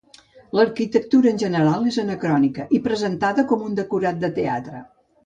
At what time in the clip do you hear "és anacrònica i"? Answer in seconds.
1.91-2.79